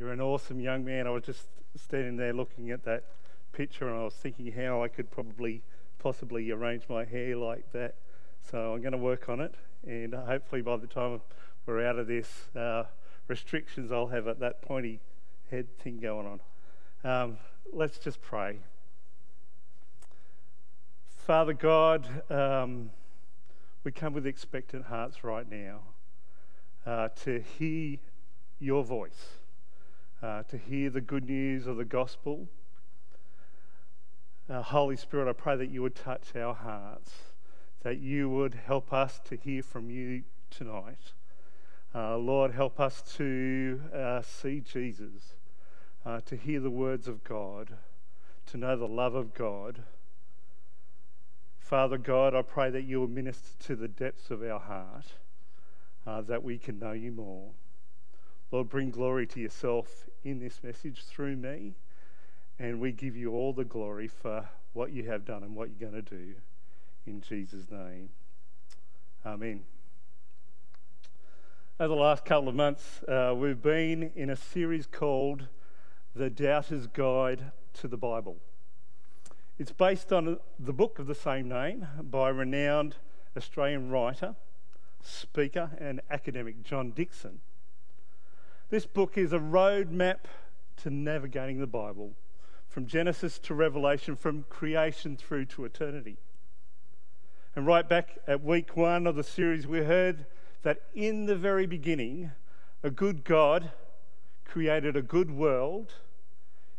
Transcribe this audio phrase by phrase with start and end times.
[0.00, 1.06] You're an awesome young man.
[1.06, 3.04] I was just standing there looking at that
[3.52, 5.62] picture and I was thinking how I could probably,
[5.98, 7.96] possibly arrange my hair like that.
[8.50, 9.54] So I'm going to work on it,
[9.86, 11.20] and hopefully by the time
[11.66, 12.84] we're out of this uh,
[13.28, 15.00] restrictions, I'll have that pointy
[15.50, 16.40] head thing going on.
[17.04, 17.36] Um,
[17.70, 18.60] let's just pray.
[21.26, 22.88] Father God, um,
[23.84, 25.80] we come with expectant hearts right now
[26.86, 27.98] uh, to hear
[28.58, 29.39] your voice,
[30.22, 32.48] uh, to hear the good news of the gospel.
[34.48, 37.12] Uh, Holy Spirit, I pray that you would touch our hearts,
[37.82, 41.12] that you would help us to hear from you tonight.
[41.94, 45.34] Uh, Lord, help us to uh, see Jesus,
[46.04, 47.70] uh, to hear the words of God,
[48.46, 49.82] to know the love of God.
[51.58, 55.14] Father God, I pray that you will minister to the depths of our heart,
[56.06, 57.50] uh, that we can know you more.
[58.50, 61.74] Lord, bring glory to yourself in this message through me,
[62.58, 65.90] and we give you all the glory for what you have done and what you're
[65.90, 66.34] going to do.
[67.06, 68.10] In Jesus' name.
[69.24, 69.62] Amen.
[71.78, 75.48] Over the last couple of months, uh, we've been in a series called
[76.14, 78.36] The Doubter's Guide to the Bible.
[79.58, 82.96] It's based on the book of the same name by renowned
[83.36, 84.36] Australian writer,
[85.02, 87.40] speaker, and academic John Dickson.
[88.70, 90.18] This book is a roadmap
[90.76, 92.12] to navigating the Bible
[92.68, 96.18] from Genesis to Revelation, from creation through to eternity.
[97.56, 100.24] And right back at week one of the series, we heard
[100.62, 102.30] that in the very beginning,
[102.84, 103.72] a good God
[104.44, 105.94] created a good world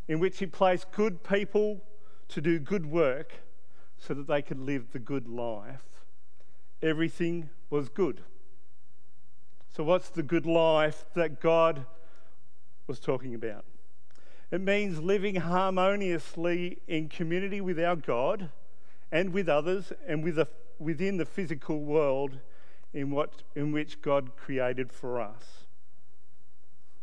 [0.07, 1.81] in which He placed good people
[2.29, 3.33] to do good work
[3.97, 5.83] so that they could live the good life.
[6.81, 8.21] Everything was good.
[9.75, 11.85] So, what's the good life that God
[12.87, 13.63] was talking about?
[14.51, 18.49] It means living harmoniously in community with our God
[19.11, 22.39] and with others and with a, within the physical world
[22.93, 25.65] in, what, in which God created for us.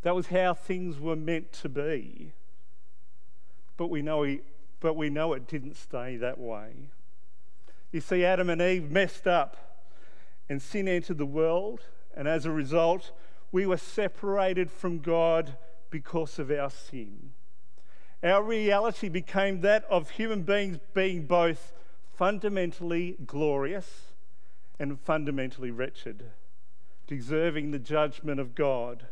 [0.02, 2.32] That was how things were meant to be.
[3.78, 4.42] But we know, he,
[4.80, 6.72] but we know it didn't stay that way.
[7.92, 9.56] You see, Adam and Eve messed up
[10.50, 11.80] and sin entered the world,
[12.18, 13.12] and as a result,
[13.52, 15.56] we were separated from God
[15.88, 17.30] because of our sin.
[18.24, 21.72] Our reality became that of human beings being both
[22.16, 24.14] fundamentally glorious
[24.80, 26.24] and fundamentally wretched,
[27.06, 29.06] deserving the judgment of God.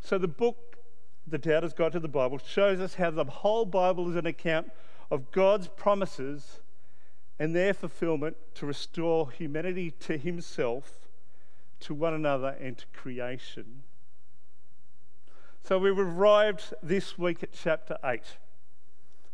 [0.00, 0.78] So the book,
[1.26, 4.70] The Doubter's Guide to the Bible, shows us how the whole Bible is an account
[5.10, 6.60] of God's promises
[7.38, 11.05] and their fulfillment to restore humanity to Himself,
[11.80, 13.82] to one another, and to creation.
[15.64, 18.22] So we've arrived this week at chapter 8,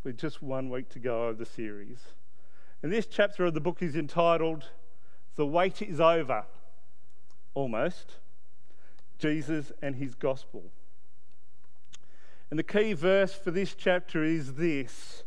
[0.04, 1.98] with just one week to go of the series.
[2.82, 4.68] And this chapter of the book is entitled
[5.34, 6.44] the wait is over,
[7.54, 8.16] almost.
[9.18, 10.64] Jesus and his gospel.
[12.50, 15.22] And the key verse for this chapter is this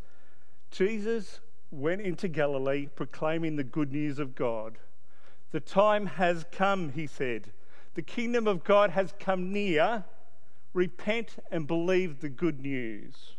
[0.70, 1.40] Jesus
[1.72, 4.78] went into Galilee proclaiming the good news of God.
[5.52, 7.52] The time has come, he said.
[7.94, 10.04] The kingdom of God has come near.
[10.74, 13.36] Repent and believe the good news.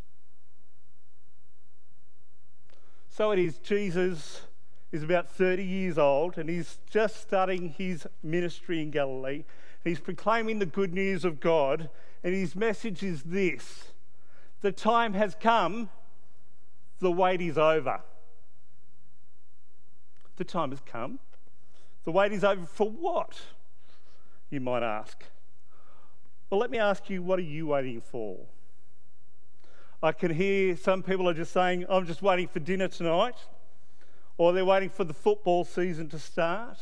[3.08, 4.42] So it is Jesus
[4.92, 9.44] is about 30 years old and he's just starting his ministry in Galilee.
[9.86, 11.88] He's proclaiming the good news of God,
[12.24, 13.92] and his message is this
[14.60, 15.90] The time has come,
[16.98, 18.00] the wait is over.
[20.36, 21.20] The time has come.
[22.06, 23.38] The wait is over for what?
[24.48, 25.24] You might ask.
[26.48, 28.38] Well, let me ask you, what are you waiting for?
[30.00, 33.34] I can hear some people are just saying, I'm just waiting for dinner tonight
[34.38, 36.78] or they're waiting for the football season to start.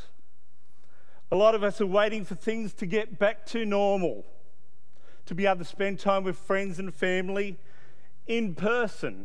[1.32, 4.26] A lot of us are waiting for things to get back to normal,
[5.24, 7.56] to be able to spend time with friends and family
[8.26, 9.24] in person,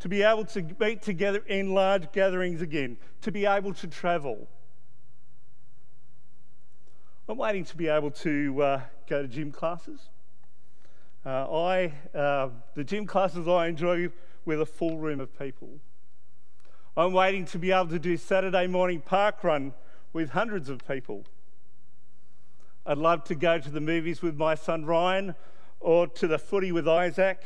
[0.00, 4.48] to be able to meet together in large gatherings again, to be able to travel.
[7.26, 10.10] I'm waiting to be able to uh, go to gym classes.
[11.24, 14.10] Uh, I, uh, the gym classes I enjoy
[14.44, 15.80] with a full room of people.
[16.98, 19.72] I'm waiting to be able to do Saturday morning park run
[20.12, 21.24] with hundreds of people.
[22.84, 25.34] I'd love to go to the movies with my son Ryan
[25.80, 27.40] or to the footy with Isaac.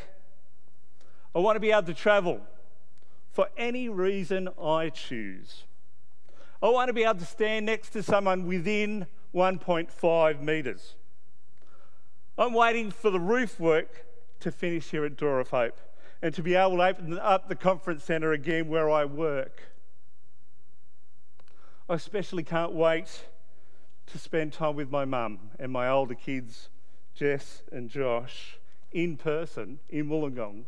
[1.37, 2.41] I want to be able to travel
[3.31, 5.63] for any reason I choose.
[6.61, 10.95] I want to be able to stand next to someone within 1.5 metres.
[12.37, 14.07] I'm waiting for the roof work
[14.41, 15.79] to finish here at Door of Hope
[16.23, 19.63] and to be able to open up the conference centre again where I work.
[21.89, 23.25] I especially can't wait
[24.07, 26.69] to spend time with my mum and my older kids,
[27.15, 28.59] Jess and Josh,
[28.93, 30.65] in person in Wollongong.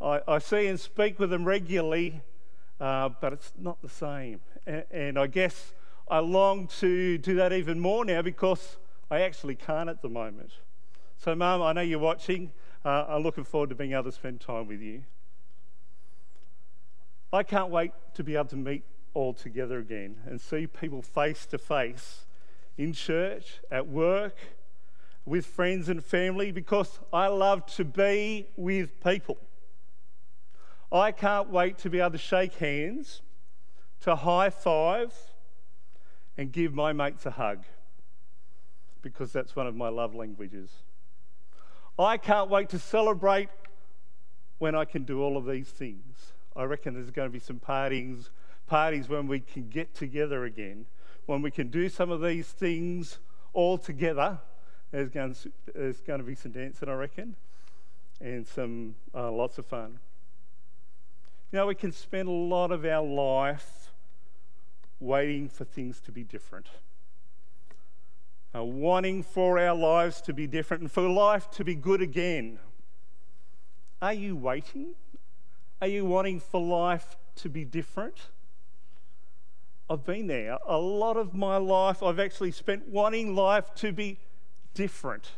[0.00, 2.22] I, I see and speak with them regularly,
[2.80, 4.40] uh, but it's not the same.
[4.66, 5.72] And, and I guess
[6.08, 8.76] I long to do that even more now because
[9.10, 10.50] I actually can't at the moment.
[11.16, 12.52] So, Mum, I know you're watching.
[12.84, 15.04] Uh, I'm looking forward to being able to spend time with you.
[17.32, 18.84] I can't wait to be able to meet
[19.14, 22.26] all together again and see people face to face
[22.76, 24.36] in church, at work,
[25.24, 29.38] with friends and family because I love to be with people.
[30.92, 33.22] I can't wait to be able to shake hands,
[34.02, 35.12] to high five,
[36.36, 37.64] and give my mates a hug
[39.02, 40.70] because that's one of my love languages.
[41.98, 43.48] I can't wait to celebrate
[44.58, 46.32] when I can do all of these things.
[46.56, 48.30] I reckon there's going to be some parties,
[48.66, 50.86] parties when we can get together again,
[51.26, 53.18] when we can do some of these things
[53.52, 54.38] all together.
[54.90, 57.36] There's going to, there's going to be some dancing, I reckon,
[58.20, 59.98] and some uh, lots of fun.
[61.52, 63.83] You know, we can spend a lot of our life
[65.04, 66.66] waiting for things to be different.
[68.54, 72.58] Uh, wanting for our lives to be different and for life to be good again.
[74.00, 74.94] Are you waiting?
[75.80, 78.28] Are you wanting for life to be different?
[79.90, 80.58] I've been there.
[80.66, 84.18] A lot of my life I've actually spent wanting life to be
[84.72, 85.32] different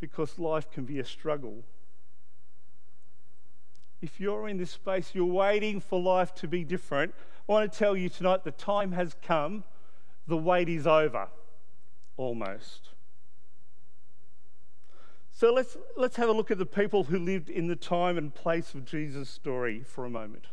[0.00, 1.64] because life can be a struggle
[4.00, 7.14] if you're in this space, you're waiting for life to be different,
[7.48, 9.64] I want to tell you tonight the time has come,
[10.26, 11.28] the wait is over,
[12.16, 12.90] almost.
[15.30, 18.34] So let's, let's have a look at the people who lived in the time and
[18.34, 20.46] place of Jesus' story for a moment.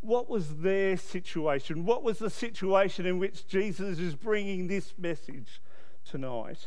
[0.00, 1.84] What was their situation?
[1.86, 5.60] What was the situation in which Jesus is bringing this message
[6.04, 6.66] tonight?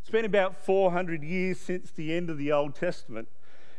[0.00, 3.28] It's been about 400 years since the end of the Old Testament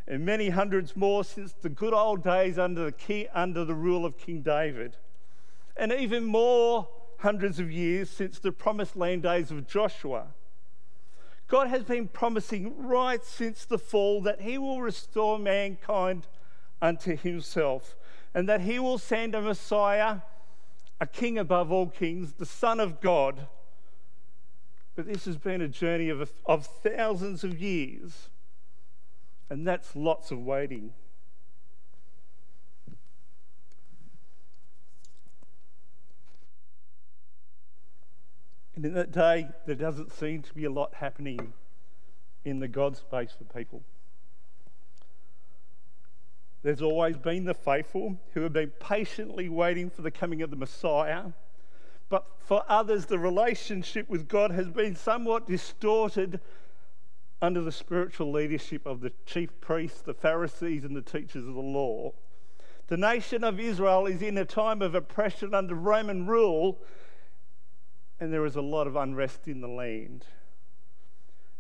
[0.07, 4.05] and many hundreds more since the good old days under the, key, under the rule
[4.05, 4.97] of King David,
[5.77, 6.89] and even more
[7.19, 10.27] hundreds of years since the promised land days of Joshua.
[11.47, 16.27] God has been promising right since the fall that He will restore mankind
[16.81, 17.95] unto Himself
[18.33, 20.17] and that He will send a Messiah,
[20.99, 23.47] a King above all kings, the Son of God.
[24.95, 28.29] But this has been a journey of, of thousands of years.
[29.49, 30.93] And that's lots of waiting.
[38.75, 41.53] And in that day, there doesn't seem to be a lot happening
[42.43, 43.83] in the God space for people.
[46.63, 50.55] There's always been the faithful who have been patiently waiting for the coming of the
[50.55, 51.25] Messiah.
[52.09, 56.39] But for others, the relationship with God has been somewhat distorted
[57.43, 61.59] under the spiritual leadership of the chief priests, the Pharisees, and the teachers of the
[61.59, 62.13] law.
[62.87, 66.79] The nation of Israel is in a time of oppression under Roman rule,
[68.17, 70.25] and there is a lot of unrest in the land.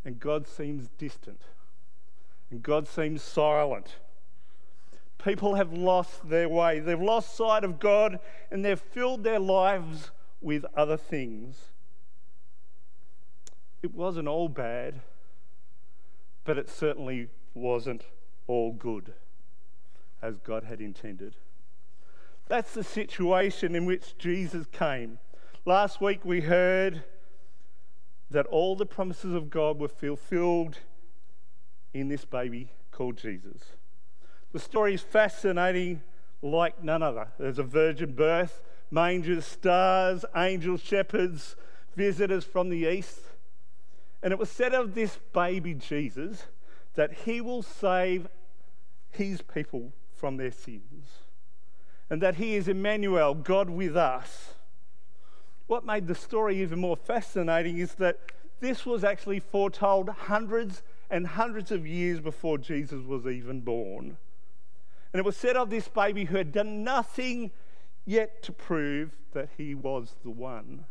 [0.05, 1.41] And God seems distant,
[2.49, 3.97] and God seems silent.
[5.21, 10.11] People have lost their way, they've lost sight of God, and they've filled their lives
[10.39, 11.71] with other things.
[13.81, 15.01] It wasn't all bad
[16.43, 18.03] but it certainly wasn't
[18.47, 19.13] all good
[20.21, 21.35] as God had intended.
[22.47, 25.19] That's the situation in which Jesus came.
[25.65, 27.03] Last week we heard
[28.29, 30.79] that all the promises of God were fulfilled
[31.93, 33.61] in this baby called Jesus.
[34.51, 36.01] The story is fascinating
[36.41, 37.29] like none other.
[37.39, 41.55] There's a virgin birth, mangers, stars, angels, shepherds,
[41.95, 43.19] visitors from the east.
[44.23, 46.45] And it was said of this baby Jesus
[46.95, 48.27] that he will save
[49.11, 51.25] his people from their sins.
[52.09, 54.53] And that he is Emmanuel, God with us.
[55.67, 58.19] What made the story even more fascinating is that
[58.61, 64.17] this was actually foretold hundreds and hundreds of years before Jesus was even born.
[65.11, 67.51] And it was said of this baby who had done nothing
[68.05, 70.85] yet to prove that he was the one.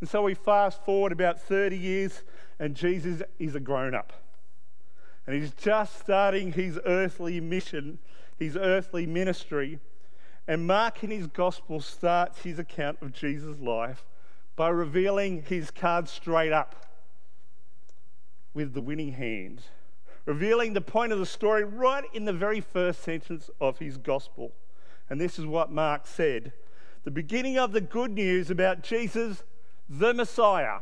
[0.00, 2.22] And so we fast forward about 30 years,
[2.58, 4.12] and Jesus is a grown up.
[5.26, 7.98] And he's just starting his earthly mission,
[8.38, 9.78] his earthly ministry.
[10.46, 14.06] And Mark in his gospel starts his account of Jesus' life
[14.56, 16.86] by revealing his card straight up
[18.54, 19.62] with the winning hand,
[20.24, 24.52] revealing the point of the story right in the very first sentence of his gospel.
[25.10, 26.52] And this is what Mark said
[27.04, 29.42] the beginning of the good news about Jesus,
[29.88, 30.80] the Messiah,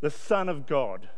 [0.00, 1.08] the Son of God.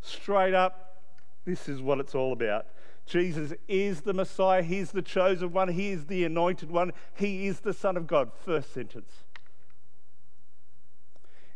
[0.00, 1.02] Straight up,
[1.44, 2.66] this is what it's all about.
[3.06, 4.62] Jesus is the Messiah.
[4.62, 5.68] He's the chosen one.
[5.68, 6.92] He is the anointed one.
[7.14, 8.32] He is the Son of God.
[8.44, 9.24] First sentence.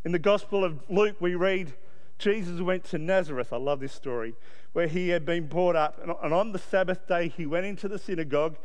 [0.05, 1.73] In the Gospel of Luke, we read
[2.19, 3.53] Jesus went to Nazareth.
[3.53, 4.35] I love this story,
[4.73, 5.99] where he had been brought up.
[6.03, 8.57] And on the Sabbath day, he went into the synagogue,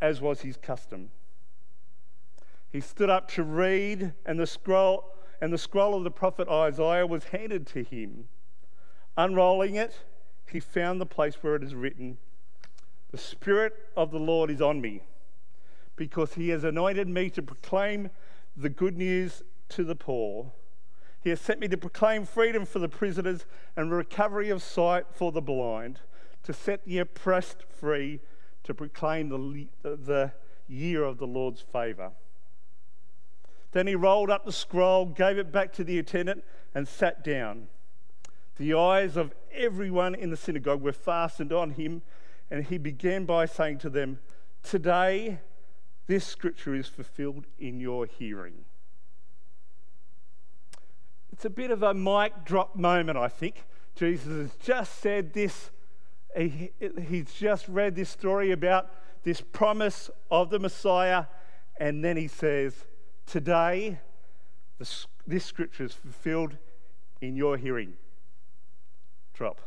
[0.00, 1.10] as was his custom.
[2.70, 7.06] He stood up to read, and the scroll and the scroll of the prophet Isaiah
[7.06, 8.28] was handed to him.
[9.16, 10.00] Unrolling it,
[10.50, 12.18] he found the place where it is written,
[13.10, 15.02] The Spirit of the Lord is on me,
[15.96, 18.10] because he has anointed me to proclaim
[18.56, 20.52] the good news to the poor.
[21.20, 23.44] He has sent me to proclaim freedom for the prisoners
[23.76, 26.00] and recovery of sight for the blind,
[26.44, 28.20] to set the oppressed free,
[28.64, 30.32] to proclaim the, the
[30.68, 32.12] year of the Lord's favour.
[33.72, 36.44] Then he rolled up the scroll, gave it back to the attendant,
[36.74, 37.68] and sat down.
[38.56, 42.02] The eyes of everyone in the synagogue were fastened on him,
[42.50, 44.18] and he began by saying to them,
[44.62, 45.40] Today,
[46.06, 48.64] this scripture is fulfilled in your hearing.
[51.32, 53.64] It's a bit of a mic drop moment, I think.
[53.94, 55.70] Jesus has just said this,
[56.36, 56.70] he,
[57.08, 58.90] he's just read this story about
[59.22, 61.26] this promise of the Messiah,
[61.78, 62.74] and then he says,
[63.28, 63.98] Today,
[64.78, 66.56] this, this scripture is fulfilled
[67.20, 67.92] in your hearing.
[69.34, 69.60] Drop.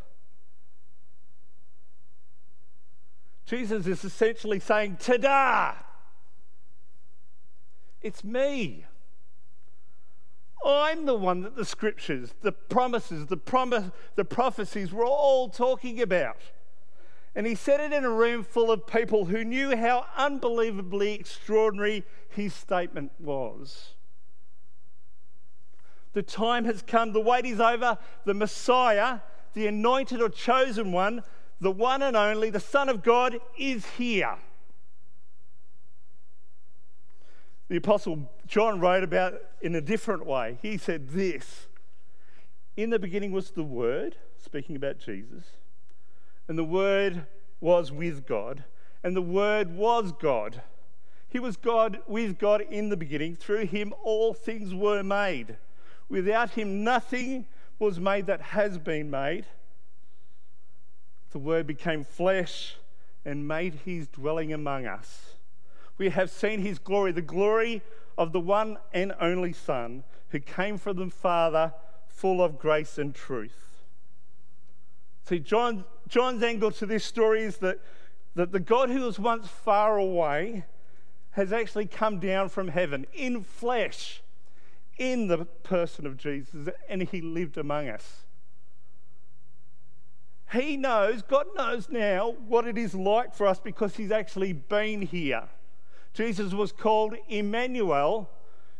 [3.45, 5.85] Jesus is essentially saying, Ta
[8.01, 8.85] It's me.
[10.65, 16.01] I'm the one that the scriptures, the promises, the, promise, the prophecies were all talking
[16.01, 16.37] about.
[17.33, 22.03] And he said it in a room full of people who knew how unbelievably extraordinary
[22.29, 23.93] his statement was.
[26.13, 27.97] The time has come, the wait is over.
[28.25, 29.19] The Messiah,
[29.53, 31.23] the anointed or chosen one,
[31.61, 34.35] the one and only, the Son of God, is here.
[37.69, 40.57] The Apostle John wrote about in a different way.
[40.61, 41.67] He said this
[42.75, 45.45] In the beginning was the Word, speaking about Jesus
[46.47, 47.25] and the Word
[47.59, 48.63] was with God,
[49.03, 50.61] and the Word was God.
[51.29, 53.35] He was God with God in the beginning.
[53.35, 55.57] Through him, all things were made.
[56.09, 57.47] Without him, nothing
[57.79, 59.45] was made that has been made.
[61.31, 62.75] The Word became flesh
[63.23, 65.35] and made his dwelling among us.
[65.97, 67.81] We have seen his glory, the glory
[68.17, 71.73] of the one and only Son who came from the Father,
[72.07, 73.83] full of grace and truth.
[75.23, 77.79] See, John, John's angle to this story is that,
[78.35, 80.65] that the God who was once far away
[81.31, 84.21] has actually come down from heaven in flesh,
[84.97, 88.25] in the person of Jesus, and he lived among us.
[90.51, 95.03] He knows, God knows now what it is like for us because he's actually been
[95.03, 95.47] here.
[96.13, 98.29] Jesus was called Emmanuel,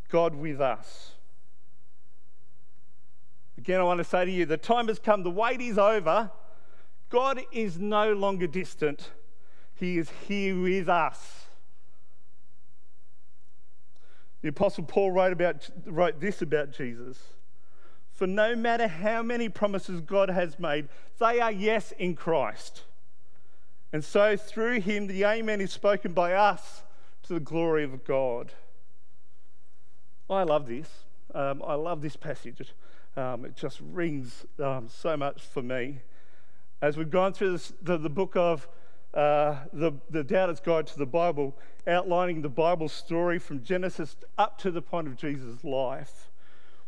[0.09, 1.13] God with us.
[3.57, 6.29] Again, I want to say to you the time has come, the wait is over.
[7.11, 9.11] God is no longer distant,
[9.75, 11.45] He is here with us.
[14.41, 17.19] The Apostle Paul wrote, about, wrote this about Jesus.
[18.11, 20.87] For no matter how many promises God has made,
[21.19, 22.83] they are yes in Christ.
[23.93, 26.83] And so through him, the Amen is spoken by us
[27.23, 28.53] to the glory of God.
[30.29, 30.89] I love this.
[31.35, 32.73] Um, I love this passage.
[33.17, 35.99] Um, it just rings um, so much for me.
[36.81, 38.67] As we've gone through this, the, the book of
[39.13, 44.57] uh, the, the Doubter's Guide to the Bible, outlining the Bible story from Genesis up
[44.59, 46.31] to the point of Jesus' life,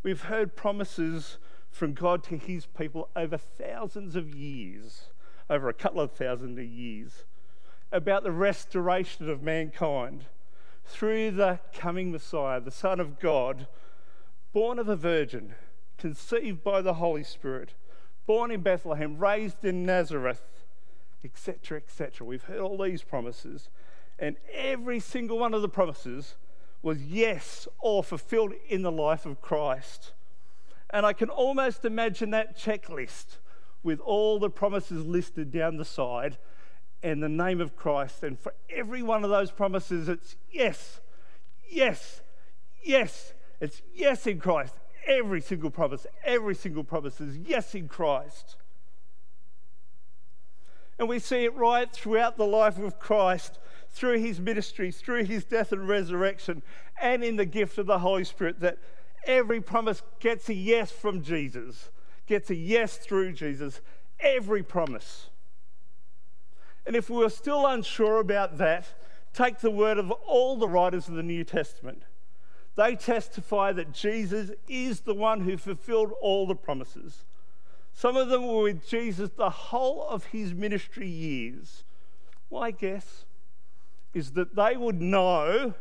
[0.01, 1.37] we've heard promises
[1.69, 5.09] from God to his people over thousands of years,
[5.47, 7.25] over a couple of thousand of years,
[7.91, 10.25] about the restoration of mankind
[10.85, 13.67] through the coming Messiah, the Son of God,
[14.53, 15.53] born of a virgin
[15.99, 17.75] conceived by the Holy Spirit,
[18.25, 20.41] born in Bethlehem, raised in Nazareth,
[21.23, 22.25] etc., etc.
[22.25, 23.69] We've heard all these promises,
[24.19, 26.35] and every single one of the promises
[26.81, 30.13] was yes or fulfilled in the life of Christ.
[30.89, 33.37] And I can almost imagine that checklist
[33.81, 36.37] with all the promises listed down the side
[37.01, 38.23] and the name of Christ.
[38.23, 41.01] And for every one of those promises, it's yes,
[41.69, 42.21] yes,
[42.83, 44.75] yes, it's yes in Christ.
[45.07, 48.55] Every single promise, every single promise is yes in Christ.
[50.99, 55.43] And we see it right throughout the life of Christ, through his ministry, through his
[55.43, 56.61] death and resurrection,
[57.01, 58.77] and in the gift of the Holy Spirit, that
[59.25, 61.89] every promise gets a yes from Jesus,
[62.27, 63.81] gets a yes through Jesus.
[64.19, 65.29] Every promise.
[66.85, 68.85] And if we are still unsure about that,
[69.33, 72.03] take the word of all the writers of the New Testament.
[72.75, 77.25] They testify that Jesus is the one who fulfilled all the promises.
[77.93, 81.83] Some of them were with Jesus the whole of his ministry years.
[82.51, 83.25] My guess
[84.13, 85.73] is that they would know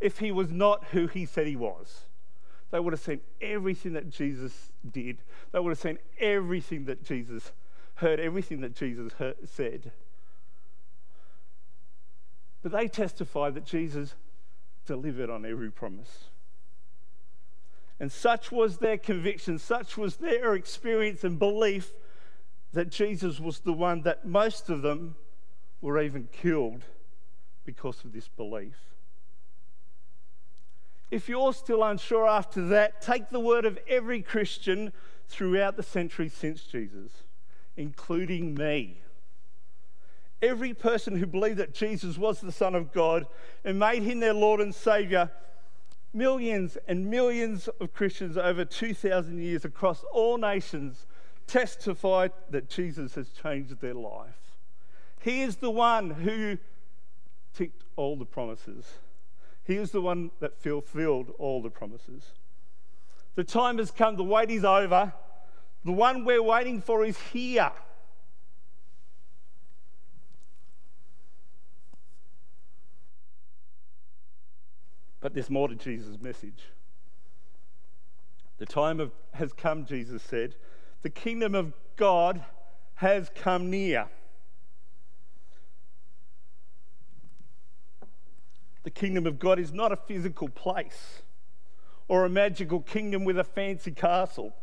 [0.00, 2.04] if he was not who he said he was.
[2.70, 5.18] They would have seen everything that Jesus did,
[5.52, 7.52] they would have seen everything that Jesus
[7.96, 9.92] heard, everything that Jesus heard, said.
[12.62, 14.14] But they testify that Jesus
[14.86, 16.24] delivered on every promise.
[18.00, 21.92] And such was their conviction, such was their experience and belief
[22.72, 25.14] that Jesus was the one that most of them
[25.80, 26.82] were even killed
[27.64, 28.74] because of this belief.
[31.10, 34.92] If you're still unsure after that, take the word of every Christian
[35.28, 37.12] throughout the centuries since Jesus,
[37.76, 39.00] including me.
[40.42, 43.26] Every person who believed that Jesus was the Son of God
[43.64, 45.30] and made him their Lord and Saviour,
[46.14, 51.06] millions and millions of Christians over 2,000 years across all nations
[51.46, 54.58] testify that Jesus has changed their life.
[55.20, 56.58] He is the one who
[57.54, 58.86] ticked all the promises.
[59.64, 62.32] He is the one that fulfilled all the promises.
[63.34, 65.12] The time has come, the wait is over.
[65.84, 67.72] The one we're waiting for is here.
[75.24, 76.64] But there's more to Jesus' message.
[78.58, 80.54] The time of, has come, Jesus said.
[81.00, 82.44] The kingdom of God
[82.96, 84.08] has come near.
[88.82, 91.22] The kingdom of God is not a physical place
[92.06, 94.54] or a magical kingdom with a fancy castle.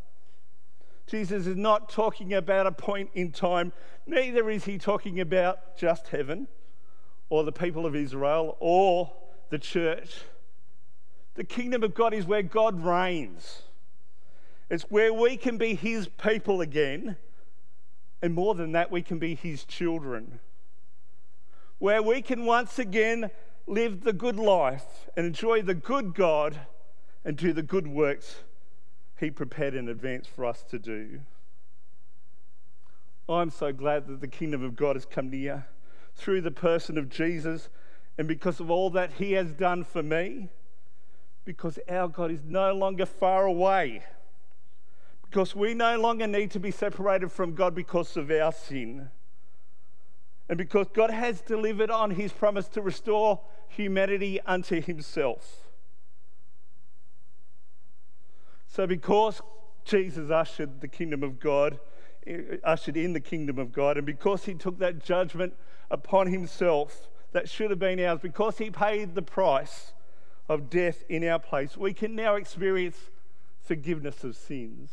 [1.08, 3.74] Jesus is not talking about a point in time,
[4.06, 6.48] neither is he talking about just heaven
[7.30, 9.12] or the people of Israel or
[9.50, 10.22] the church.
[11.36, 13.64] The kingdom of God is where God reigns.
[14.70, 17.18] It's where we can be his people again.
[18.22, 20.40] And more than that, we can be his children.
[21.80, 23.32] Where we can once again
[23.66, 26.60] live the good life and enjoy the good God
[27.24, 28.44] and do the good works
[29.20, 31.22] he prepared in advance for us to do.
[33.30, 35.68] I'm so glad that the kingdom of God has come near
[36.16, 37.70] through the person of Jesus
[38.18, 40.50] and because of all that he has done for me
[41.46, 44.04] because our God is no longer far away.
[45.24, 49.10] Because we no longer need to be separated from God because of our sin.
[50.50, 55.70] And because God has delivered on his promise to restore humanity unto himself.
[58.68, 59.42] So, because
[59.86, 61.80] Jesus ushered the kingdom of God,
[62.64, 65.54] ushered in the kingdom of God, and because he took that judgment
[65.90, 69.94] upon himself that should have been ours, because he paid the price
[70.52, 72.98] of death in our place, we can now experience
[73.62, 74.92] forgiveness of sins.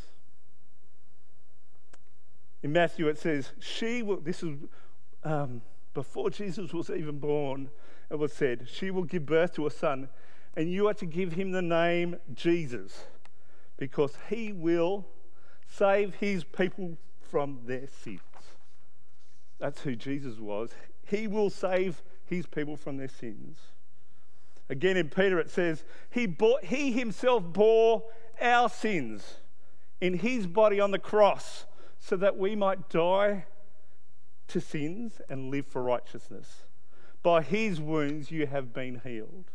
[2.62, 4.56] In Matthew, it says, She will, this is
[5.24, 5.62] um,
[5.94, 7.70] before Jesus was even born,
[8.08, 10.08] it was said, She will give birth to a son,
[10.56, 13.06] and you are to give him the name Jesus,
[13.76, 15.06] because he will
[15.66, 18.20] save his people from their sins.
[19.58, 20.70] That's who Jesus was.
[21.04, 23.58] He will save his people from their sins.
[24.70, 28.04] Again in Peter it says, he, he himself bore
[28.40, 29.36] our sins
[30.00, 31.64] in his body on the cross
[31.98, 33.46] so that we might die
[34.48, 36.64] to sins and live for righteousness.
[37.22, 39.50] By his wounds you have been healed.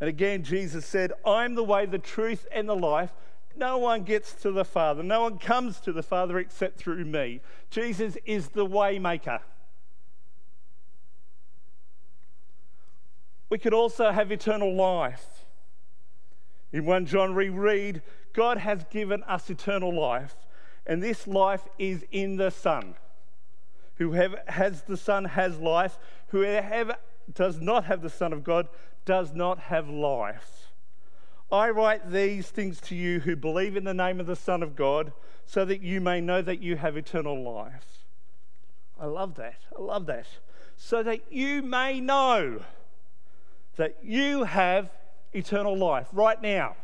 [0.00, 3.12] And again, Jesus said, I'm the way, the truth, and the life.
[3.56, 5.02] No one gets to the Father.
[5.02, 7.40] No one comes to the Father except through me.
[7.68, 8.98] Jesus is the way
[13.50, 15.44] we could also have eternal life.
[16.72, 18.00] In 1 John, we read,
[18.32, 20.36] God has given us eternal life,
[20.86, 22.94] and this life is in the Son.
[23.96, 25.98] Whoever has the Son has life.
[26.28, 26.96] Whoever
[27.34, 28.68] does not have the Son of God
[29.04, 30.72] does not have life.
[31.52, 34.76] I write these things to you who believe in the name of the Son of
[34.76, 35.12] God,
[35.44, 38.06] so that you may know that you have eternal life.
[38.98, 39.58] I love that.
[39.76, 40.28] I love that.
[40.76, 42.60] So that you may know
[43.80, 44.90] that you have
[45.32, 46.76] eternal life right now.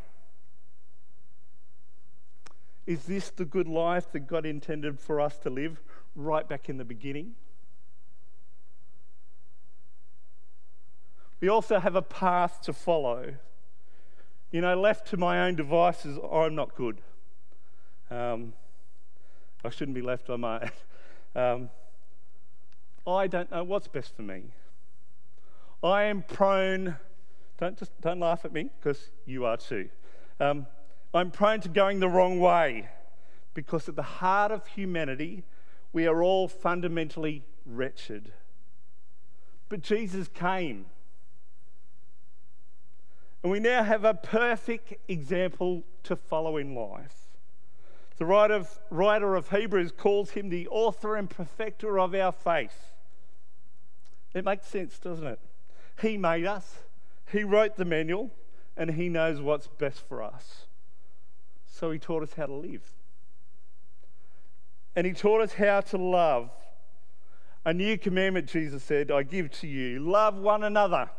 [2.86, 5.82] Is this the good life that God intended for us to live
[6.14, 7.34] right back in the beginning?
[11.42, 13.34] We also have a path to follow.
[14.50, 17.02] You know, left to my own devices, I'm not good.
[18.10, 18.54] Um,
[19.62, 20.70] I shouldn't be left on my
[21.36, 21.42] own.
[21.44, 21.70] Um,
[23.06, 24.44] I don't know what's best for me.
[25.82, 26.96] I am prone,
[27.58, 29.88] don't just don't laugh at me because you are too.
[30.40, 30.66] Um,
[31.14, 32.88] I'm prone to going the wrong way
[33.54, 35.44] because at the heart of humanity,
[35.92, 38.32] we are all fundamentally wretched.
[39.68, 40.86] But Jesus came.
[43.42, 47.26] And we now have a perfect example to follow in life.
[48.18, 52.92] The writer of, writer of Hebrews calls him the author and perfecter of our faith.
[54.34, 55.40] It makes sense, doesn't it?
[56.00, 56.84] He made us,
[57.30, 58.30] He wrote the manual,
[58.76, 60.66] and He knows what's best for us.
[61.66, 62.82] So He taught us how to live.
[64.94, 66.50] And He taught us how to love.
[67.64, 71.10] A new commandment, Jesus said, I give to you love one another.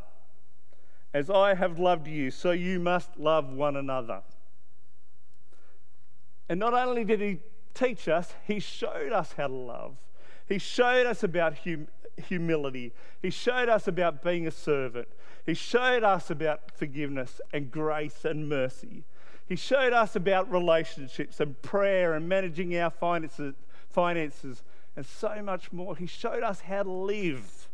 [1.14, 4.22] As I have loved you, so you must love one another.
[6.50, 7.40] And not only did he
[7.74, 9.98] teach us, he showed us how to love.
[10.48, 12.94] He showed us about hum- humility.
[13.22, 15.08] He showed us about being a servant.
[15.46, 19.06] He showed us about forgiveness and grace and mercy.
[19.48, 23.56] He showed us about relationships and prayer and managing our finances,
[23.90, 24.64] finances
[24.98, 25.96] and so much more.
[25.96, 27.70] He showed us how to live.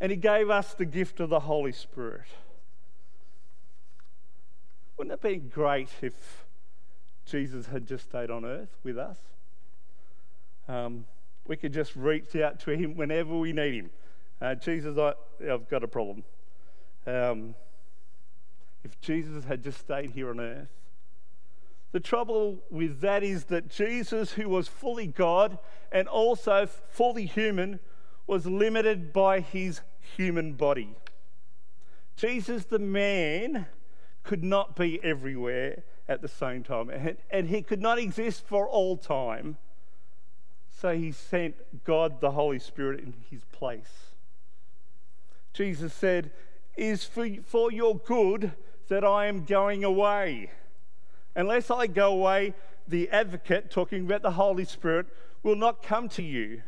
[0.00, 2.26] And He gave us the gift of the Holy Spirit.
[4.96, 6.46] Wouldn't it be great if
[7.26, 9.18] Jesus had just stayed on earth with us?
[10.68, 11.06] Um,
[11.48, 13.90] we could just reach out to him whenever we need him.
[14.40, 16.24] Uh, Jesus, I, have got a problem.
[17.06, 17.54] Um,
[18.84, 20.68] if Jesus had just stayed here on earth,
[21.92, 25.58] the trouble with that is that Jesus, who was fully God
[25.90, 27.80] and also fully human,
[28.26, 29.80] was limited by his
[30.16, 30.96] human body.
[32.16, 33.66] Jesus, the man,
[34.24, 38.68] could not be everywhere at the same time, and, and he could not exist for
[38.68, 39.56] all time.
[40.86, 44.14] So he sent God the Holy Spirit in his place.
[45.52, 46.30] Jesus said,
[46.76, 48.52] Is for, for your good
[48.86, 50.52] that I am going away.
[51.34, 52.54] Unless I go away,
[52.86, 55.06] the advocate, talking about the Holy Spirit,
[55.42, 56.62] will not come to you.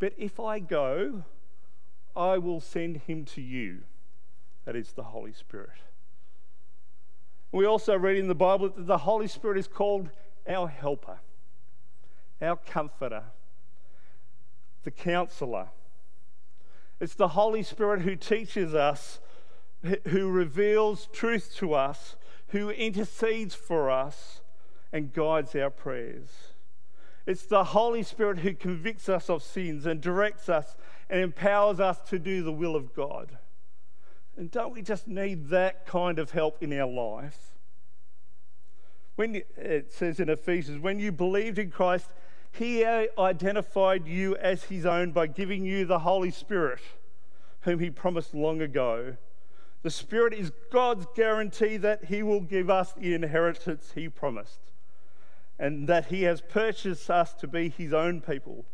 [0.00, 1.22] But if I go,
[2.16, 3.82] I will send him to you.
[4.64, 5.78] That is the Holy Spirit.
[7.52, 10.10] We also read in the Bible that the Holy Spirit is called
[10.48, 11.20] our helper,
[12.42, 13.22] our comforter,
[14.84, 15.68] the counselor.
[17.00, 19.20] It's the Holy Spirit who teaches us,
[20.08, 22.16] who reveals truth to us,
[22.48, 24.40] who intercedes for us
[24.92, 26.54] and guides our prayers.
[27.26, 30.76] It's the Holy Spirit who convicts us of sins and directs us
[31.08, 33.38] and empowers us to do the will of God.
[34.36, 37.52] And don't we just need that kind of help in our life?
[39.16, 42.10] When it says in Ephesians, when you believed in Christ,
[42.58, 46.80] he identified you as his own by giving you the Holy Spirit,
[47.62, 49.16] whom he promised long ago.
[49.82, 54.60] The Spirit is God's guarantee that he will give us the inheritance he promised
[55.58, 58.64] and that he has purchased us to be his own people.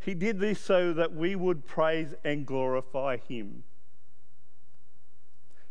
[0.00, 3.62] He did this so that we would praise and glorify him.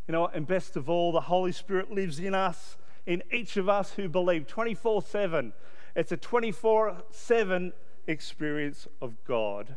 [0.07, 3.69] You know, and best of all, the Holy Spirit lives in us, in each of
[3.69, 5.53] us who believe 24 7.
[5.95, 7.73] It's a 24 7
[8.07, 9.75] experience of God.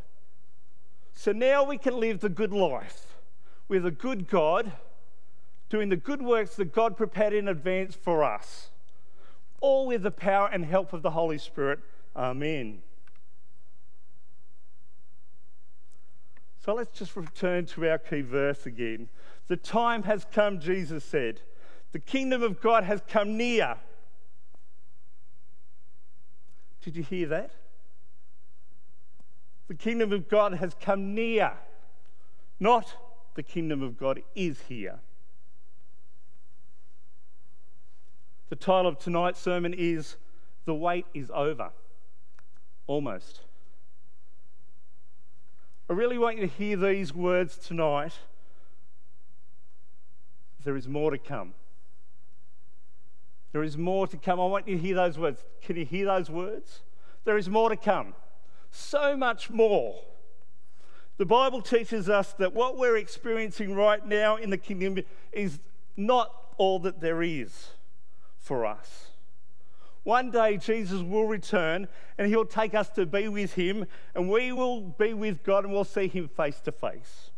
[1.13, 3.15] So now we can live the good life
[3.67, 4.71] with a good God,
[5.69, 8.69] doing the good works that God prepared in advance for us,
[9.61, 11.79] all with the power and help of the Holy Spirit.
[12.15, 12.81] Amen.
[16.63, 19.09] So let's just return to our key verse again.
[19.47, 21.41] The time has come, Jesus said.
[21.91, 23.77] The kingdom of God has come near.
[26.85, 27.49] Did you hear that?
[29.67, 31.53] The kingdom of God has come near,
[32.59, 32.95] not
[33.33, 34.99] the kingdom of God is here.
[38.49, 40.17] The title of tonight's sermon is
[40.65, 41.71] The Wait is Over.
[42.85, 43.41] Almost.
[45.89, 48.13] I really want you to hear these words tonight.
[50.63, 51.55] There is more to come.
[53.55, 54.37] There is more to come.
[54.37, 55.41] I want you to hear those words.
[55.61, 56.81] Can you hear those words?
[57.23, 58.13] There is more to come.
[58.69, 59.95] So much more.
[61.15, 64.99] The Bible teaches us that what we're experiencing right now in the kingdom
[65.31, 65.59] is
[65.95, 67.69] not all that there is.
[68.35, 69.11] for us.
[70.03, 71.87] One day, Jesus will return
[72.17, 75.71] and he'll take us to be with him, and we will be with God and
[75.71, 77.29] we'll see him face to face.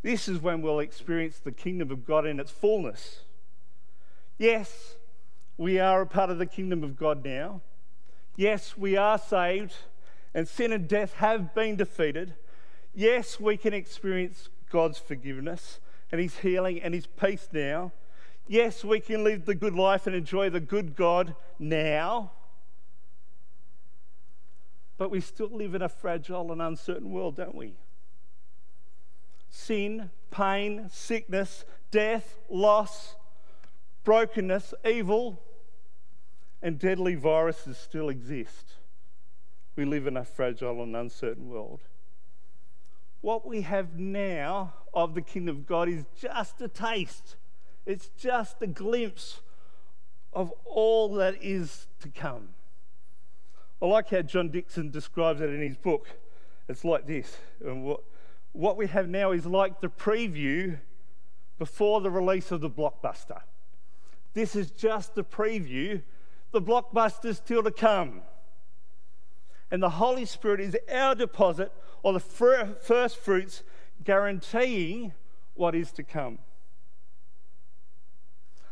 [0.00, 3.25] This is when we'll experience the kingdom of God in its fullness.
[4.38, 4.96] Yes,
[5.56, 7.62] we are a part of the kingdom of God now.
[8.36, 9.74] Yes, we are saved,
[10.34, 12.34] and sin and death have been defeated.
[12.94, 15.80] Yes, we can experience God's forgiveness
[16.12, 17.92] and His healing and His peace now.
[18.46, 22.32] Yes, we can live the good life and enjoy the good God now.
[24.98, 27.74] But we still live in a fragile and uncertain world, don't we?
[29.48, 33.16] Sin, pain, sickness, death, loss,
[34.06, 35.42] brokenness, evil,
[36.62, 38.74] and deadly viruses still exist.
[39.74, 41.80] We live in a fragile and uncertain world.
[43.20, 47.36] What we have now of the kingdom of God is just a taste,
[47.84, 49.40] it's just a glimpse
[50.32, 52.50] of all that is to come.
[53.82, 56.06] I like how John Dickson describes it in his book.
[56.68, 57.36] It's like this.
[57.64, 58.04] And what,
[58.52, 60.78] what we have now is like the preview
[61.58, 63.40] before the release of the blockbuster.
[64.36, 66.02] This is just the preview
[66.52, 68.20] the blockbuster's still to come.
[69.70, 71.72] And the Holy Spirit is our deposit
[72.02, 73.62] or the first fruits
[74.04, 75.14] guaranteeing
[75.54, 76.38] what is to come.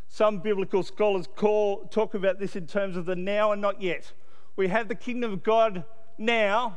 [0.07, 4.13] Some biblical scholars call, talk about this in terms of the now and not yet.
[4.57, 5.85] We have the kingdom of God
[6.19, 6.77] now,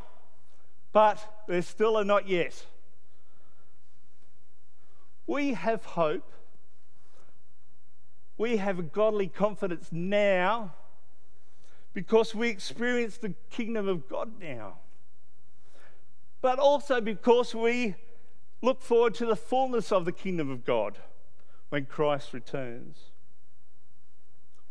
[0.94, 2.66] but there's still a not yet.
[5.28, 6.32] We have hope.
[8.38, 10.74] We have a godly confidence now
[11.94, 14.76] because we experience the kingdom of God now,
[16.42, 17.96] but also because we
[18.62, 20.98] look forward to the fullness of the kingdom of God
[21.70, 23.12] when Christ returns.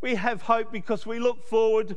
[0.00, 1.96] We have hope because we look forward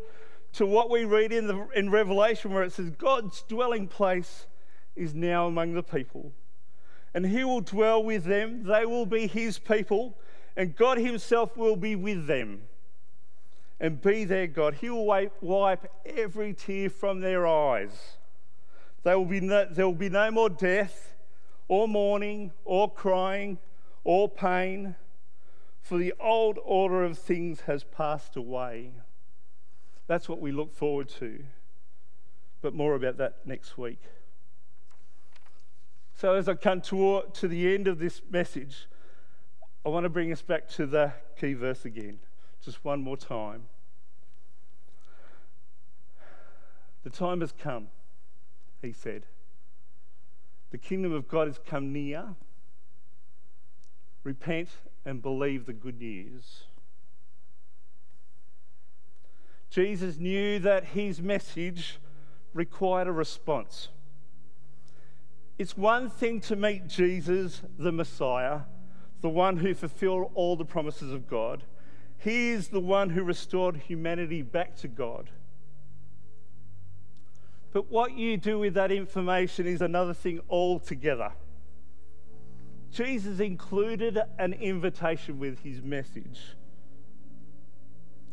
[0.54, 4.48] to what we read in, the, in Revelation, where it says, God's dwelling place
[4.96, 6.32] is now among the people.
[7.14, 10.18] And he will dwell with them, they will be his people,
[10.56, 12.62] and God himself will be with them
[13.80, 14.76] and be their God.
[14.76, 18.18] He will wipe, every tear from their eyes.
[19.04, 21.16] There will, be no, there will be no more death,
[21.68, 23.58] or mourning, or crying,
[24.04, 24.96] or pain,
[25.82, 28.92] for the old order of things has passed away.
[30.08, 31.44] That's what we look forward to.
[32.62, 34.02] But more about that next week.
[36.16, 38.88] So, as I come to, to the end of this message,
[39.86, 42.20] I want to bring us back to the key verse again
[42.64, 43.64] just one more time.
[47.04, 47.88] The time has come,
[48.82, 49.26] he said.
[50.72, 52.36] The kingdom of God has come near.
[54.24, 54.70] Repent
[55.06, 56.64] and believe the good news.
[59.70, 62.00] Jesus knew that his message
[62.54, 63.90] required a response.
[65.58, 68.62] It's one thing to meet Jesus, the Messiah,
[69.22, 71.64] the one who fulfilled all the promises of God.
[72.18, 75.30] He is the one who restored humanity back to God.
[77.72, 81.32] But what you do with that information is another thing altogether.
[82.92, 86.40] Jesus included an invitation with his message.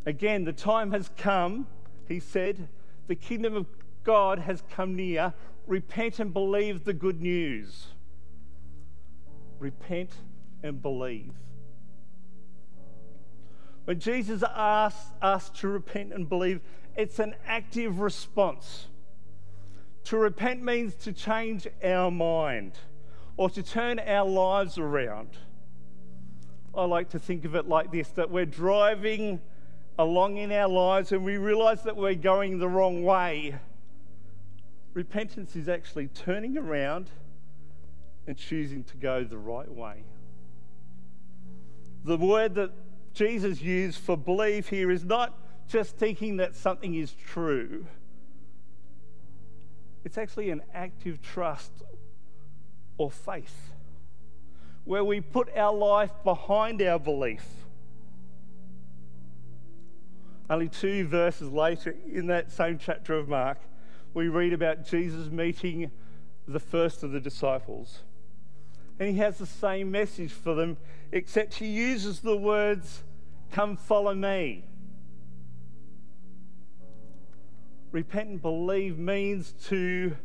[0.06, 1.66] Again, the time has come,
[2.08, 2.68] he said,
[3.08, 3.66] the kingdom of
[4.02, 5.34] God has come near.
[5.66, 7.88] Repent and believe the good news.
[9.58, 10.10] Repent
[10.66, 11.32] and believe.
[13.84, 16.60] When Jesus asks us to repent and believe,
[16.96, 18.88] it's an active response.
[20.04, 22.72] To repent means to change our mind
[23.36, 25.30] or to turn our lives around.
[26.74, 29.40] I like to think of it like this that we're driving
[29.98, 33.54] along in our lives and we realize that we're going the wrong way.
[34.94, 37.10] Repentance is actually turning around
[38.26, 40.04] and choosing to go the right way.
[42.06, 42.70] The word that
[43.14, 45.36] Jesus used for believe here is not
[45.68, 47.84] just thinking that something is true,
[50.04, 51.72] it's actually an active trust
[52.96, 53.72] or faith
[54.84, 57.44] where we put our life behind our belief.
[60.48, 63.58] Only two verses later in that same chapter of Mark,
[64.14, 65.90] we read about Jesus meeting
[66.46, 68.04] the first of the disciples.
[68.98, 70.76] And he has the same message for them,
[71.12, 73.02] except he uses the words,
[73.52, 74.64] Come follow me.
[77.92, 80.16] Repent and believe means to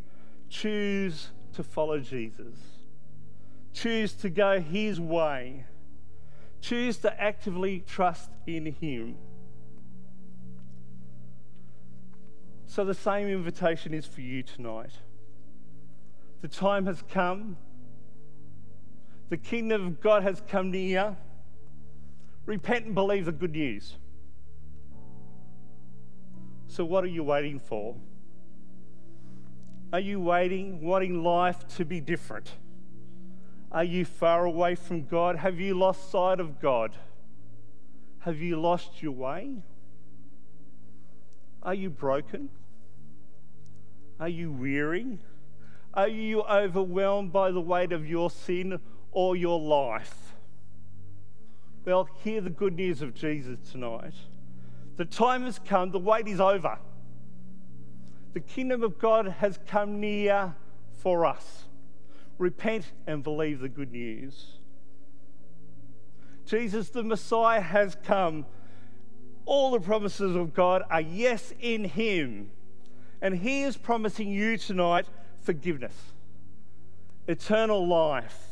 [0.50, 2.56] choose to follow Jesus,
[3.74, 5.66] choose to go his way,
[6.62, 9.18] Choose to actively trust in Him.
[12.68, 14.92] So, the same invitation is for you tonight.
[16.42, 17.58] The time has come,
[19.32, 21.16] the kingdom of God has come near.
[22.46, 23.96] Repent and believe the good news.
[26.68, 27.96] So, what are you waiting for?
[29.94, 32.52] Are you waiting, wanting life to be different?
[33.72, 35.38] Are you far away from God?
[35.38, 36.92] Have you lost sight of God?
[38.20, 39.64] Have you lost your way?
[41.64, 42.50] Are you broken?
[44.20, 45.20] Are you weary?
[45.94, 48.82] Are you overwhelmed by the weight of your sin
[49.12, 50.34] or your life?
[51.86, 54.14] Well, hear the good news of Jesus tonight.
[54.98, 56.78] The time has come, the wait is over.
[58.34, 60.56] The kingdom of God has come near
[61.02, 61.66] for us.
[62.38, 64.58] Repent and believe the good news.
[66.46, 68.46] Jesus, the Messiah, has come.
[69.46, 72.52] All the promises of God are yes in Him.
[73.22, 75.08] And He is promising you tonight
[75.42, 75.96] forgiveness,
[77.28, 78.51] eternal life,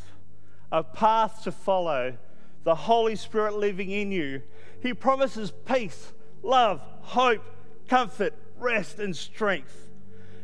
[0.72, 2.18] a path to follow,
[2.64, 4.42] the Holy Spirit living in you.
[4.82, 7.44] He promises peace, love, hope,
[7.88, 9.90] comfort, rest, and strength.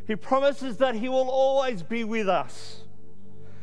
[0.08, 2.82] He promises that He will always be with us.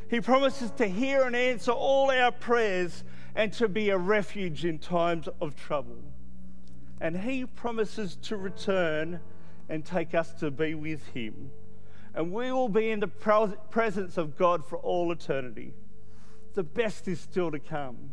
[0.09, 4.79] He promises to hear and answer all our prayers and to be a refuge in
[4.79, 5.99] times of trouble.
[7.01, 9.21] And He promises to return
[9.69, 11.51] and take us to be with Him.
[12.15, 13.09] And we will be in the
[13.71, 15.75] presence of God for all eternity.
[16.55, 18.13] The best is still to come.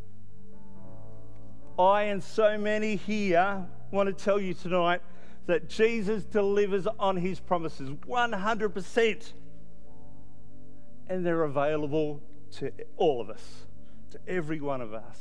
[1.77, 5.01] I and so many here want to tell you tonight
[5.45, 9.33] that Jesus delivers on his promises 100%.
[11.07, 12.21] And they're available
[12.51, 13.65] to all of us,
[14.11, 15.17] to every one of us.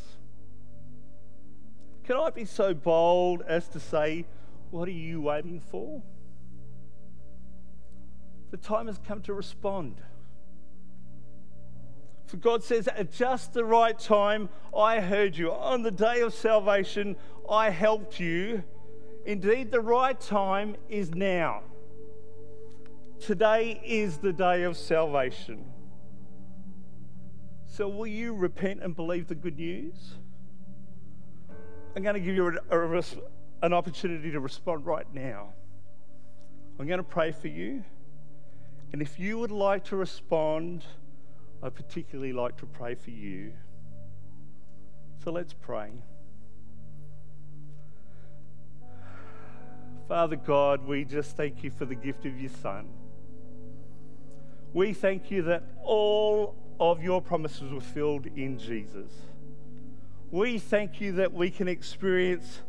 [2.05, 4.27] Can I be so bold as to say,
[4.71, 6.03] What are you waiting for?
[8.51, 10.01] the time has come to respond.
[12.29, 15.51] For God says, at just the right time, I heard you.
[15.51, 17.17] On the day of salvation,
[17.49, 18.63] I helped you.
[19.25, 21.63] Indeed, the right time is now.
[23.19, 25.65] Today is the day of salvation.
[27.67, 30.17] So, will you repent and believe the good news?
[31.97, 33.03] I'm going to give you a, a,
[33.63, 35.55] an opportunity to respond right now.
[36.79, 37.83] I'm going to pray for you.
[38.93, 40.85] And if you would like to respond,
[41.63, 43.53] I particularly like to pray for you.
[45.25, 45.91] So let's pray.
[50.07, 52.89] Father God, we just thank you for the gift of your Son.
[54.73, 59.11] We thank you that all of your promises were filled in Jesus.
[60.31, 62.63] We thank you that we can experience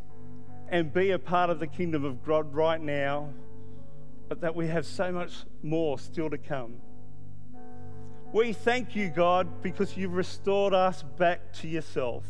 [0.70, 3.30] and be a part of the kingdom of God right now
[4.30, 6.76] but that we have so much more still to come.
[8.32, 12.26] We thank you, God, because you've restored us back to yourself,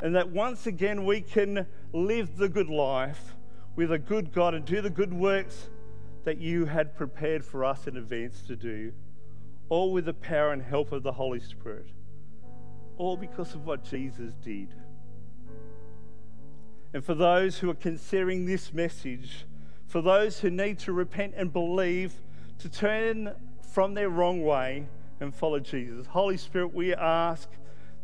[0.00, 3.36] and that once again we can live the good life
[3.76, 5.68] with a good God and do the good works
[6.24, 8.92] that you had prepared for us in advance to do,
[9.68, 11.86] all with the power and help of the Holy Spirit,
[12.96, 14.74] all because of what Jesus did.
[16.92, 19.46] And for those who are considering this message,
[19.86, 22.12] for those who need to repent and believe
[22.58, 23.36] to turn
[23.72, 24.88] from their wrong way
[25.20, 26.06] and follow Jesus.
[26.06, 27.48] Holy Spirit, we ask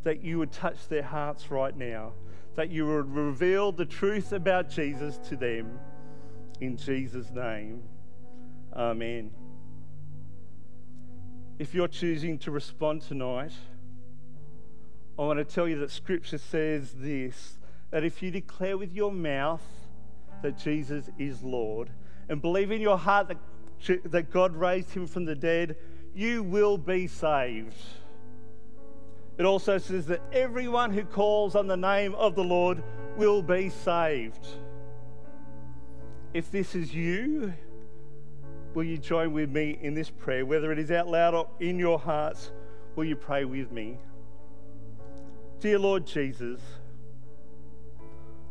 [0.03, 2.12] that you would touch their hearts right now,
[2.57, 5.79] that you would reveal the truth about Jesus to them.
[6.61, 7.83] In Jesus' name,
[8.74, 9.31] Amen.
[11.59, 13.53] If you're choosing to respond tonight,
[15.16, 17.59] I want to tell you that Scripture says this
[17.92, 19.62] that if you declare with your mouth,
[20.42, 21.90] that Jesus is Lord
[22.29, 25.77] and believe in your heart that, that God raised him from the dead,
[26.14, 27.74] you will be saved.
[29.37, 32.83] It also says that everyone who calls on the name of the Lord
[33.17, 34.46] will be saved.
[36.33, 37.52] If this is you,
[38.75, 40.46] will you join with me in this prayer?
[40.46, 42.52] Whether it is out loud or in your hearts,
[42.94, 43.98] will you pray with me?
[45.58, 46.60] Dear Lord Jesus,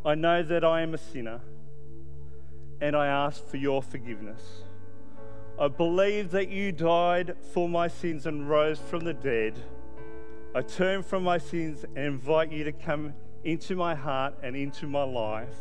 [0.05, 1.39] I know that I am a sinner
[2.81, 4.41] and I ask for your forgiveness.
[5.59, 9.59] I believe that you died for my sins and rose from the dead.
[10.55, 14.87] I turn from my sins and invite you to come into my heart and into
[14.87, 15.55] my life.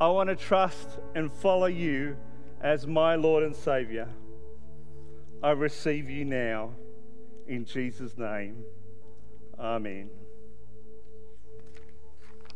[0.00, 2.16] I want to trust and follow you
[2.60, 4.08] as my Lord and Savior.
[5.42, 6.72] I receive you now
[7.46, 8.64] in Jesus' name.
[9.58, 10.10] Amen.